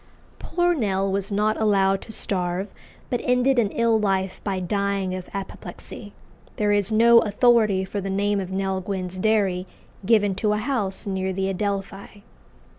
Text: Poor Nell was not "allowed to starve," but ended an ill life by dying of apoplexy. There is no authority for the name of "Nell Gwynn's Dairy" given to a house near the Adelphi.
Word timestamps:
Poor 0.39 0.73
Nell 0.73 1.11
was 1.11 1.31
not 1.31 1.61
"allowed 1.61 2.01
to 2.01 2.11
starve," 2.11 2.73
but 3.11 3.21
ended 3.23 3.59
an 3.59 3.69
ill 3.69 3.99
life 3.99 4.41
by 4.43 4.59
dying 4.59 5.13
of 5.13 5.29
apoplexy. 5.31 6.11
There 6.55 6.71
is 6.71 6.91
no 6.91 7.19
authority 7.19 7.85
for 7.85 8.01
the 8.01 8.09
name 8.09 8.39
of 8.39 8.49
"Nell 8.49 8.81
Gwynn's 8.81 9.19
Dairy" 9.19 9.67
given 10.03 10.33
to 10.41 10.53
a 10.53 10.57
house 10.57 11.05
near 11.05 11.31
the 11.31 11.49
Adelphi. 11.49 12.23